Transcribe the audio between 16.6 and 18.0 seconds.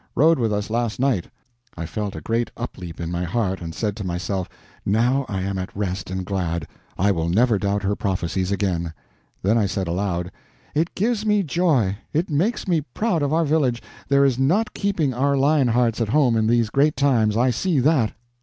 great times, I see